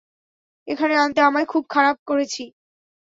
এখানে 0.67 0.93
আনতে 0.95 1.19
আমায় 1.21 1.45
খুব 1.45 1.63
খারাপ 1.69 1.97
করেছি। 2.07 2.43